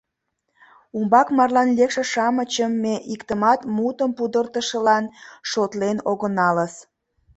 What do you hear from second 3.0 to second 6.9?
иктымат мутым пудыртышылан шотлен огыналыс.